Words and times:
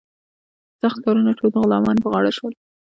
سخت 0.81 0.97
کارونه 1.05 1.31
ټول 1.37 1.49
د 1.51 1.55
غلامانو 1.63 2.03
په 2.03 2.09
غاړه 2.13 2.31
شول. 2.37 2.53